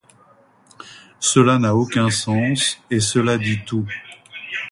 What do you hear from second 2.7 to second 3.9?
et cela dit tout.